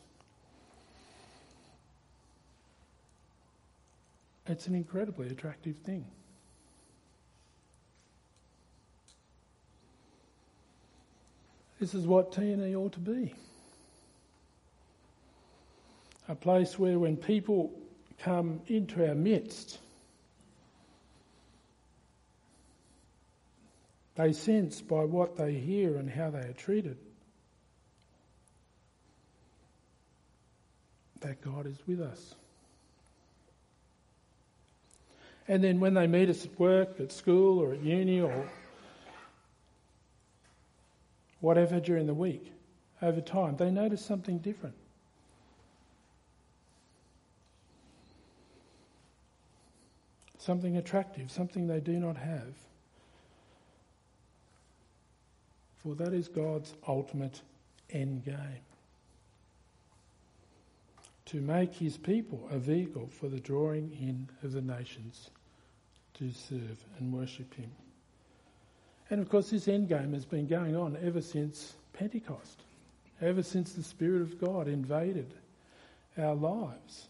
[4.47, 6.05] It's an incredibly attractive thing.
[11.81, 13.35] This is what TNE ought to be.
[16.29, 17.73] A place where when people
[18.19, 19.79] come into our midst,
[24.15, 26.97] they sense by what they hear and how they are treated
[31.21, 32.35] that God is with us.
[35.47, 38.49] And then when they meet us at work, at school, or at uni, or
[41.41, 42.51] whatever during the week,
[43.03, 44.75] over time, they notice something different.
[50.39, 52.55] Something attractive, something they do not have.
[55.83, 57.43] For that is God's ultimate
[57.91, 58.65] end game
[61.27, 65.31] to make his people a vehicle for the drawing in of the nations
[66.19, 67.71] to serve and worship him.
[69.11, 72.63] And of course, this end game has been going on ever since Pentecost,
[73.21, 75.33] ever since the Spirit of God invaded
[76.17, 77.09] our lives.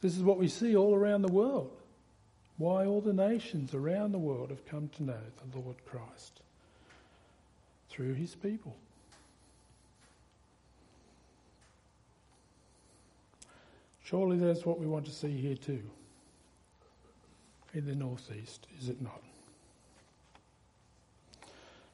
[0.00, 1.72] This is what we see all around the world.
[2.58, 5.20] Why all the nations around the world have come to know
[5.52, 6.40] the Lord Christ
[7.90, 8.76] through his people.
[14.04, 15.82] Surely that's what we want to see here too,
[17.76, 19.22] in the northeast, is it not?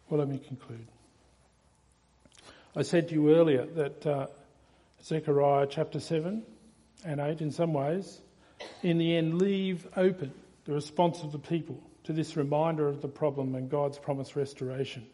[0.08, 0.86] Well, let me conclude.
[2.76, 4.26] I said to you earlier that uh,
[5.02, 6.44] Zechariah chapter 7
[7.04, 8.20] and 8, in some ways,
[8.84, 10.32] in the end, leave open
[10.66, 15.04] the response of the people to this reminder of the problem and God's promised restoration.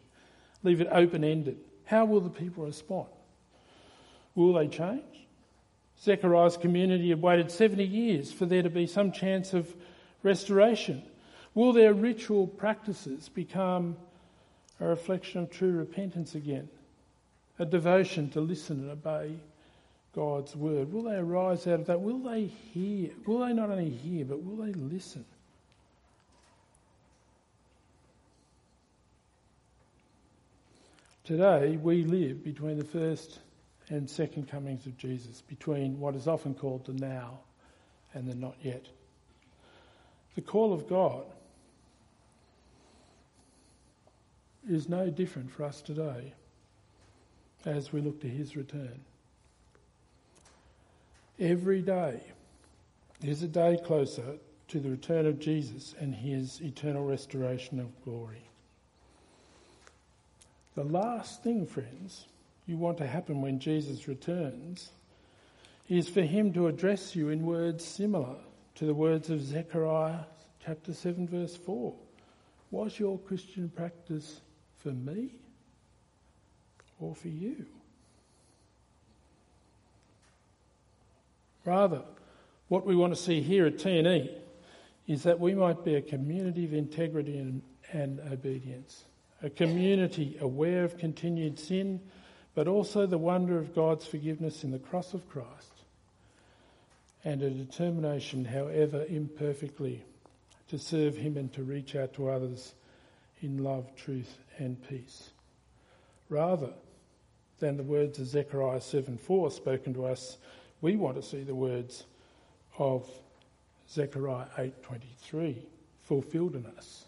[0.61, 1.57] Leave it open ended.
[1.85, 3.07] How will the people respond?
[4.35, 5.01] Will they change?
[5.99, 9.73] Zechariah's community had waited 70 years for there to be some chance of
[10.23, 11.03] restoration.
[11.53, 13.97] Will their ritual practices become
[14.79, 16.69] a reflection of true repentance again?
[17.57, 19.35] A devotion to listen and obey
[20.13, 20.91] God's word?
[20.91, 22.01] Will they arise out of that?
[22.01, 23.09] Will they hear?
[23.25, 25.25] Will they not only hear, but will they listen?
[31.25, 33.39] Today, we live between the first
[33.89, 37.39] and second comings of Jesus, between what is often called the now
[38.13, 38.87] and the not yet.
[40.35, 41.25] The call of God
[44.69, 46.33] is no different for us today
[47.65, 48.99] as we look to his return.
[51.39, 52.21] Every day
[53.23, 58.43] is a day closer to the return of Jesus and his eternal restoration of glory.
[60.75, 62.27] The last thing, friends,
[62.67, 64.91] you want to happen when Jesus returns
[65.89, 68.35] is for him to address you in words similar
[68.75, 70.19] to the words of Zechariah
[70.63, 71.93] chapter 7 verse 4.
[72.71, 74.41] Was your Christian practice
[74.77, 75.33] for me
[76.99, 77.65] or for you?
[81.65, 82.03] Rather,
[82.67, 84.29] what we want to see here at TNE
[85.07, 87.61] is that we might be a community of integrity and,
[87.91, 89.05] and obedience,
[89.41, 91.99] a community aware of continued sin
[92.55, 95.78] but also the wonder of God's forgiveness in the cross of Christ
[97.23, 100.03] and a determination, however imperfectly,
[100.69, 102.73] to serve Him and to reach out to others
[103.41, 105.31] in love, truth, and peace.
[106.29, 106.71] Rather
[107.59, 110.37] than the words of Zechariah 7 4 spoken to us,
[110.81, 112.05] we want to see the words
[112.77, 113.09] of
[113.89, 115.65] Zechariah 8:23
[116.03, 117.05] fulfilled in us.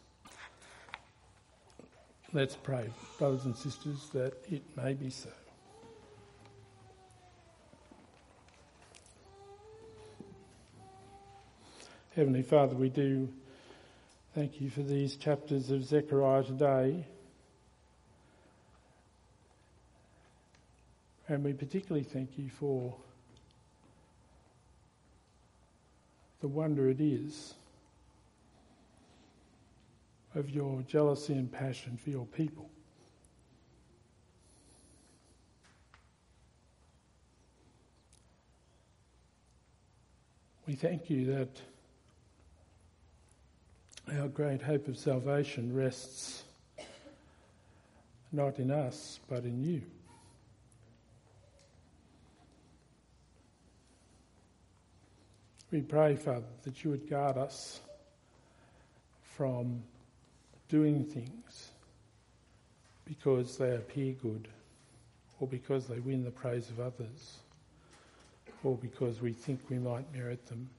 [2.33, 5.29] Let's pray, brothers and sisters, that it may be so.
[12.13, 13.29] Heavenly Father, we do
[14.35, 17.05] thank you for these chapters of Zechariah today.
[21.29, 22.93] And we particularly thank you for
[26.41, 27.53] the wonder it is
[30.35, 32.69] of your jealousy and passion for your people.
[40.67, 41.61] We thank you that
[44.09, 46.43] our great hope of salvation rests
[48.31, 49.81] not in us, but in you.
[55.71, 57.79] We pray, Father, that you would guard us
[59.35, 59.81] from
[60.67, 61.71] doing things
[63.05, 64.47] because they appear good
[65.39, 67.39] or because they win the praise of others
[68.63, 70.69] or because we think we might merit them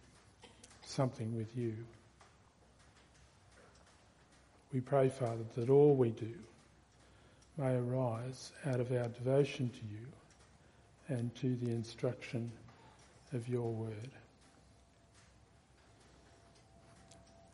[0.85, 1.75] something with you.
[4.73, 6.33] We pray, Father, that all we do
[7.59, 10.07] may arise out of our devotion to you
[11.09, 12.51] and to the instruction
[13.35, 14.11] of your word.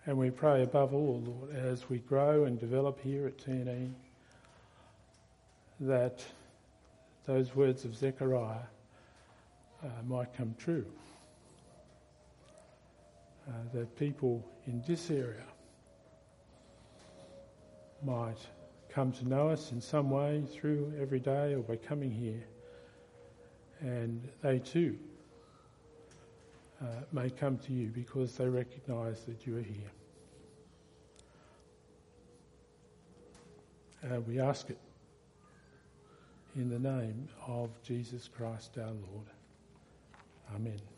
[0.07, 3.91] And we pray above all, Lord, as we grow and develop here at TNE,
[5.81, 6.25] that
[7.27, 8.61] those words of Zechariah
[9.83, 10.87] uh, might come true.
[13.49, 15.45] Uh, that people in this area
[18.05, 18.39] might
[18.89, 22.45] come to know us in some way through every day or by coming here,
[23.81, 24.99] and they too
[26.81, 29.91] uh, may come to you because they recognise that you are here.
[34.05, 34.79] Uh, we ask it
[36.57, 39.27] in the name of Jesus Christ our Lord.
[40.55, 40.98] Amen.